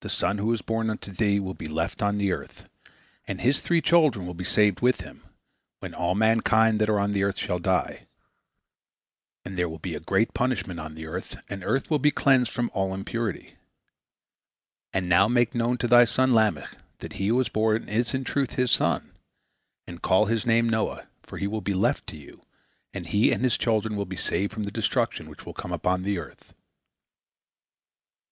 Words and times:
This 0.00 0.14
son 0.14 0.38
who 0.38 0.52
is 0.52 0.62
born 0.62 0.90
unto 0.90 1.12
thee 1.12 1.38
will 1.38 1.54
be 1.54 1.68
left 1.68 2.02
on 2.02 2.18
the 2.18 2.32
earth, 2.32 2.68
and 3.24 3.40
his 3.40 3.60
three 3.60 3.80
children 3.80 4.26
will 4.26 4.34
be 4.34 4.42
saved 4.42 4.80
with 4.80 5.02
him, 5.02 5.22
when 5.78 5.94
all 5.94 6.16
mankind 6.16 6.80
that 6.80 6.88
are 6.88 6.98
on 6.98 7.12
the 7.12 7.22
earth 7.22 7.38
shall 7.38 7.60
die. 7.60 8.08
And 9.44 9.56
there 9.56 9.68
will 9.68 9.78
be 9.78 9.94
a 9.94 10.00
great 10.00 10.34
punishment 10.34 10.80
on 10.80 10.96
the 10.96 11.06
earth, 11.06 11.36
and 11.48 11.62
the 11.62 11.66
earth 11.66 11.88
will 11.88 12.00
be 12.00 12.10
cleansed 12.10 12.50
from 12.50 12.68
all 12.74 12.92
impurity. 12.92 13.54
And 14.92 15.08
now 15.08 15.28
make 15.28 15.54
known 15.54 15.78
to 15.78 15.86
thy 15.86 16.04
son 16.04 16.34
Lamech 16.34 16.76
that 16.98 17.12
he 17.12 17.28
who 17.28 17.36
was 17.36 17.48
born 17.48 17.88
is 17.88 18.12
in 18.12 18.24
truth 18.24 18.54
his 18.54 18.72
son, 18.72 19.12
and 19.86 20.02
call 20.02 20.26
his 20.26 20.44
name 20.44 20.68
Noah, 20.68 21.06
for 21.22 21.38
he 21.38 21.46
will 21.46 21.60
be 21.60 21.74
left 21.74 22.08
to 22.08 22.16
you, 22.16 22.42
and 22.92 23.06
he 23.06 23.30
and 23.30 23.44
his 23.44 23.56
children 23.56 23.94
will 23.94 24.04
be 24.04 24.16
saved 24.16 24.50
from 24.52 24.64
the 24.64 24.72
destruction 24.72 25.30
which 25.30 25.46
will 25.46 25.54
come 25.54 25.70
upon 25.70 26.02
the 26.02 26.18
earth." 26.18 26.52